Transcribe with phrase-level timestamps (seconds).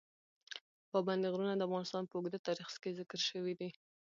[0.91, 3.69] پابندی غرونه د افغانستان په اوږده تاریخ کې ذکر شوی دی.